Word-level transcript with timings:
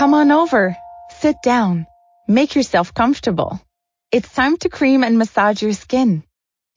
Come 0.00 0.14
on 0.14 0.32
over. 0.32 0.78
Sit 1.18 1.42
down. 1.42 1.86
Make 2.26 2.54
yourself 2.54 2.94
comfortable. 2.94 3.60
It's 4.10 4.32
time 4.32 4.56
to 4.62 4.70
cream 4.70 5.04
and 5.04 5.18
massage 5.18 5.60
your 5.60 5.74
skin. 5.74 6.24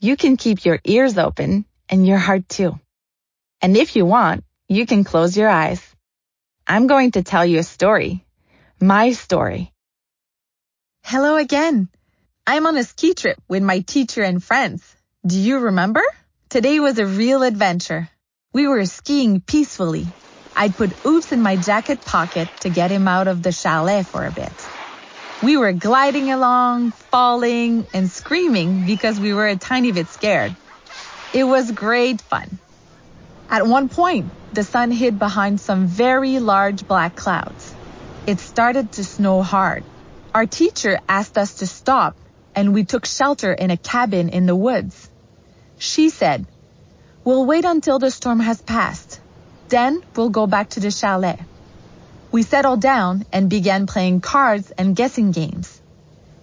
You 0.02 0.18
can 0.18 0.36
keep 0.36 0.65
your 0.65 0.79
ears 0.84 1.18
open 1.18 1.63
and 1.88 2.05
your 2.05 2.17
heart 2.17 2.49
too. 2.49 2.78
And 3.62 3.78
if 3.78 3.96
you 3.96 4.05
want, 4.05 4.43
you 4.68 4.86
can 4.86 5.05
close 5.05 5.38
your 5.38 5.47
eyes. 5.47 5.82
I'm 6.68 6.88
going 6.88 7.11
to 7.11 7.23
tell 7.23 7.46
you 7.46 7.59
a 7.59 7.64
story. 7.64 8.25
My 8.82 9.14
story. 9.14 9.71
Hello 11.05 11.37
again. 11.37 11.87
I'm 12.46 12.68
on 12.68 12.75
a 12.75 12.83
ski 12.83 13.14
trip 13.14 13.37
with 13.47 13.64
my 13.64 13.79
teacher 13.79 14.24
and 14.24 14.43
friends. 14.43 14.83
Do 15.25 15.39
you 15.39 15.60
remember? 15.60 16.04
Today 16.50 16.82
was 16.82 17.00
a 17.00 17.05
real 17.05 17.43
adventure. 17.43 18.10
We 18.51 18.68
were 18.68 18.86
skiing 18.86 19.39
peacefully. 19.39 20.07
I'd 20.56 20.75
put 20.75 21.06
Oops 21.06 21.32
in 21.32 21.42
my 21.42 21.56
jacket 21.56 22.02
pocket 22.02 22.48
to 22.62 22.70
get 22.70 22.92
him 22.92 23.07
out 23.07 23.28
of 23.28 23.42
the 23.42 23.52
chalet 23.52 24.04
for 24.04 24.25
a 24.25 24.32
bit. 24.32 24.54
We 25.42 25.57
were 25.57 25.74
gliding 25.74 26.32
along, 26.32 26.92
falling, 26.92 27.86
and 27.93 28.10
screaming 28.10 28.86
because 28.86 29.20
we 29.20 29.34
were 29.34 29.48
a 29.48 29.56
tiny 29.56 29.92
bit 29.92 30.07
scared. 30.07 30.56
It 31.34 31.43
was 31.43 31.71
great 31.71 32.22
fun. 32.22 32.59
At 33.50 33.67
one 33.67 33.89
point, 33.89 34.28
the 34.53 34.64
sun 34.64 34.92
hid 34.92 35.20
behind 35.20 35.59
some 35.59 35.88
very 35.88 36.39
large 36.39 36.88
black 36.88 37.16
clouds. 37.16 37.73
It 38.26 38.40
started 38.40 38.92
to 38.94 39.04
snow 39.04 39.42
hard. 39.42 39.84
Our 40.34 40.45
teacher 40.45 41.00
asked 41.09 41.38
us 41.38 41.56
to 41.56 41.67
stop, 41.67 42.16
and 42.56 42.73
we 42.73 42.86
took 42.86 43.06
shelter 43.06 43.52
in 43.52 43.72
a 43.72 43.78
cabin 43.78 44.30
in 44.30 44.45
the 44.45 44.56
woods. 44.56 45.09
She 45.78 46.09
said, 46.09 46.45
We'll 47.23 47.45
wait 47.45 47.66
until 47.66 48.00
the 48.00 48.12
storm 48.12 48.40
has 48.40 48.62
passed. 48.62 49.12
Then 49.73 50.03
we'll 50.16 50.30
go 50.30 50.45
back 50.45 50.69
to 50.72 50.80
the 50.80 50.91
chalet. 50.91 51.39
We 52.31 52.44
settled 52.44 52.80
down 52.80 53.25
and 53.34 53.50
began 53.50 53.88
playing 53.88 54.22
cards 54.22 54.70
and 54.70 54.95
guessing 54.95 55.31
games. 55.31 55.81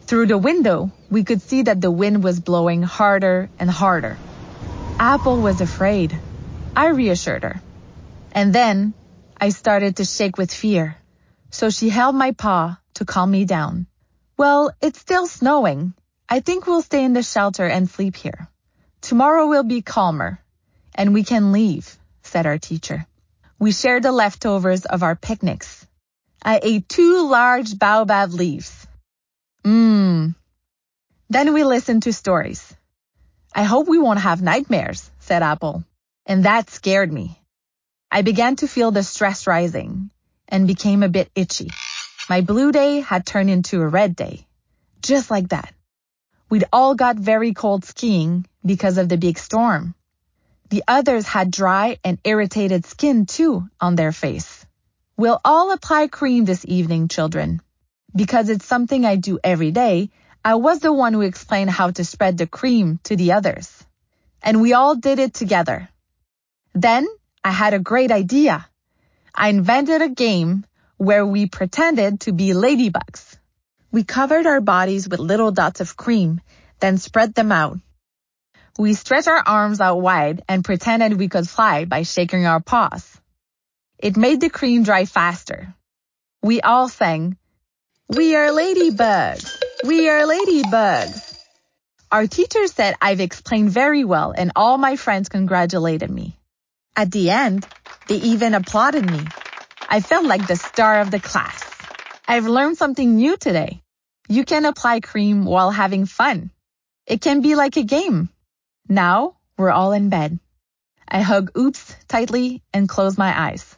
Through 0.00 0.26
the 0.26 0.36
window, 0.36 0.90
we 1.08 1.22
could 1.22 1.40
see 1.40 1.62
that 1.62 1.80
the 1.80 1.92
wind 1.92 2.24
was 2.24 2.40
blowing 2.40 2.82
harder 2.82 3.48
and 3.56 3.70
harder. 3.70 4.18
Apple 4.98 5.40
was 5.40 5.60
afraid. 5.60 6.18
I 6.74 6.88
reassured 6.88 7.44
her. 7.44 7.62
And 8.32 8.52
then 8.52 8.94
I 9.40 9.50
started 9.50 9.98
to 9.98 10.04
shake 10.04 10.36
with 10.36 10.52
fear. 10.52 10.96
So 11.52 11.70
she 11.70 11.88
held 11.88 12.16
my 12.16 12.32
paw 12.32 12.80
to 12.94 13.04
calm 13.04 13.30
me 13.30 13.44
down. 13.44 13.86
Well, 14.36 14.72
it's 14.80 14.98
still 14.98 15.28
snowing. 15.28 15.94
I 16.28 16.40
think 16.40 16.66
we'll 16.66 16.82
stay 16.82 17.04
in 17.04 17.12
the 17.12 17.22
shelter 17.22 17.66
and 17.66 17.88
sleep 17.88 18.16
here. 18.16 18.48
Tomorrow 19.02 19.46
will 19.46 19.62
be 19.62 19.82
calmer 19.82 20.40
and 20.96 21.14
we 21.14 21.22
can 21.22 21.52
leave, 21.52 21.96
said 22.24 22.46
our 22.46 22.58
teacher. 22.58 23.06
We 23.60 23.72
shared 23.72 24.02
the 24.02 24.10
leftovers 24.10 24.86
of 24.86 25.02
our 25.02 25.14
picnics. 25.14 25.86
I 26.42 26.60
ate 26.62 26.88
two 26.88 27.28
large 27.28 27.78
baobab 27.78 28.32
leaves. 28.32 28.86
Mmm. 29.62 30.34
Then 31.28 31.52
we 31.52 31.62
listened 31.62 32.04
to 32.04 32.14
stories. 32.14 32.74
I 33.54 33.64
hope 33.64 33.86
we 33.86 33.98
won't 33.98 34.20
have 34.20 34.40
nightmares, 34.40 35.10
said 35.18 35.42
Apple. 35.42 35.84
And 36.24 36.46
that 36.46 36.70
scared 36.70 37.12
me. 37.12 37.38
I 38.10 38.22
began 38.22 38.56
to 38.56 38.66
feel 38.66 38.92
the 38.92 39.02
stress 39.02 39.46
rising 39.46 40.10
and 40.48 40.66
became 40.66 41.02
a 41.02 41.10
bit 41.10 41.30
itchy. 41.34 41.70
My 42.30 42.40
blue 42.40 42.72
day 42.72 43.00
had 43.00 43.26
turned 43.26 43.50
into 43.50 43.82
a 43.82 43.86
red 43.86 44.16
day. 44.16 44.46
Just 45.02 45.30
like 45.30 45.50
that. 45.50 45.74
We'd 46.48 46.64
all 46.72 46.94
got 46.94 47.16
very 47.16 47.52
cold 47.52 47.84
skiing 47.84 48.46
because 48.64 48.96
of 48.96 49.10
the 49.10 49.18
big 49.18 49.38
storm. 49.38 49.94
The 50.70 50.84
others 50.86 51.26
had 51.26 51.50
dry 51.50 51.98
and 52.04 52.18
irritated 52.22 52.86
skin 52.86 53.26
too 53.26 53.68
on 53.80 53.96
their 53.96 54.12
face. 54.12 54.64
We'll 55.16 55.40
all 55.44 55.72
apply 55.72 56.06
cream 56.06 56.44
this 56.44 56.64
evening, 56.64 57.08
children. 57.08 57.60
Because 58.14 58.48
it's 58.48 58.64
something 58.64 59.04
I 59.04 59.16
do 59.16 59.40
every 59.42 59.72
day, 59.72 60.10
I 60.44 60.54
was 60.54 60.78
the 60.78 60.92
one 60.92 61.12
who 61.12 61.22
explained 61.22 61.70
how 61.70 61.90
to 61.90 62.04
spread 62.04 62.38
the 62.38 62.46
cream 62.46 63.00
to 63.04 63.16
the 63.16 63.32
others. 63.32 63.84
And 64.42 64.62
we 64.62 64.72
all 64.72 64.94
did 64.94 65.18
it 65.18 65.34
together. 65.34 65.88
Then 66.72 67.08
I 67.42 67.50
had 67.50 67.74
a 67.74 67.80
great 67.80 68.12
idea. 68.12 68.64
I 69.34 69.48
invented 69.48 70.02
a 70.02 70.08
game 70.08 70.64
where 70.96 71.26
we 71.26 71.48
pretended 71.48 72.20
to 72.20 72.32
be 72.32 72.50
ladybugs. 72.50 73.36
We 73.90 74.04
covered 74.04 74.46
our 74.46 74.60
bodies 74.60 75.08
with 75.08 75.18
little 75.18 75.50
dots 75.50 75.80
of 75.80 75.96
cream, 75.96 76.40
then 76.78 76.96
spread 76.96 77.34
them 77.34 77.50
out. 77.50 77.78
We 78.78 78.94
stretched 78.94 79.28
our 79.28 79.42
arms 79.44 79.80
out 79.80 80.00
wide 80.00 80.42
and 80.48 80.64
pretended 80.64 81.18
we 81.18 81.28
could 81.28 81.48
fly 81.48 81.84
by 81.84 82.02
shaking 82.02 82.46
our 82.46 82.60
paws. 82.60 83.20
It 83.98 84.16
made 84.16 84.40
the 84.40 84.50
cream 84.50 84.82
dry 84.82 85.04
faster. 85.04 85.74
We 86.42 86.60
all 86.60 86.88
sang, 86.88 87.36
We 88.08 88.34
are 88.36 88.48
ladybugs! 88.48 89.60
We 89.84 90.08
are 90.08 90.22
ladybugs! 90.22 91.38
Our 92.10 92.26
teacher 92.26 92.66
said 92.66 92.96
I've 93.00 93.20
explained 93.20 93.70
very 93.70 94.04
well 94.04 94.32
and 94.36 94.52
all 94.56 94.78
my 94.78 94.96
friends 94.96 95.28
congratulated 95.28 96.10
me. 96.10 96.36
At 96.96 97.10
the 97.10 97.30
end, 97.30 97.66
they 98.08 98.16
even 98.16 98.54
applauded 98.54 99.08
me. 99.08 99.20
I 99.88 100.00
felt 100.00 100.24
like 100.24 100.46
the 100.46 100.56
star 100.56 101.00
of 101.00 101.10
the 101.10 101.20
class. 101.20 101.62
I've 102.26 102.46
learned 102.46 102.78
something 102.78 103.16
new 103.16 103.36
today. 103.36 103.82
You 104.28 104.44
can 104.44 104.64
apply 104.64 105.00
cream 105.00 105.44
while 105.44 105.70
having 105.70 106.06
fun. 106.06 106.50
It 107.06 107.20
can 107.20 107.42
be 107.42 107.56
like 107.56 107.76
a 107.76 107.82
game. 107.82 108.28
Now 108.88 109.36
we're 109.56 109.70
all 109.70 109.92
in 109.92 110.08
bed. 110.08 110.38
I 111.06 111.22
hug 111.22 111.56
Oops 111.58 111.96
tightly 112.08 112.62
and 112.72 112.88
close 112.88 113.18
my 113.18 113.48
eyes. 113.48 113.76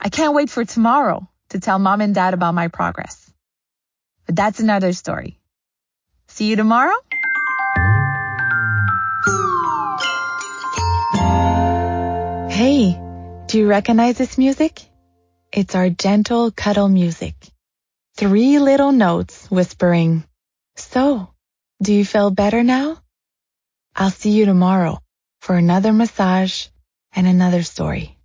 I 0.00 0.08
can't 0.08 0.34
wait 0.34 0.50
for 0.50 0.64
tomorrow 0.64 1.28
to 1.50 1.60
tell 1.60 1.78
mom 1.78 2.00
and 2.00 2.14
dad 2.14 2.34
about 2.34 2.54
my 2.54 2.68
progress. 2.68 3.30
But 4.26 4.36
that's 4.36 4.60
another 4.60 4.92
story. 4.92 5.38
See 6.28 6.46
you 6.46 6.56
tomorrow. 6.56 6.94
Hey, 12.48 12.98
do 13.46 13.58
you 13.58 13.66
recognize 13.66 14.18
this 14.18 14.38
music? 14.38 14.80
It's 15.52 15.74
our 15.74 15.90
gentle 15.90 16.50
cuddle 16.50 16.88
music. 16.88 17.34
Three 18.16 18.58
little 18.58 18.92
notes 18.92 19.50
whispering. 19.50 20.24
So, 20.76 21.28
do 21.82 21.92
you 21.92 22.04
feel 22.04 22.30
better 22.30 22.62
now? 22.62 23.01
I'll 23.94 24.10
see 24.10 24.30
you 24.30 24.46
tomorrow 24.46 24.98
for 25.40 25.56
another 25.56 25.92
massage 25.92 26.68
and 27.14 27.26
another 27.26 27.62
story. 27.62 28.18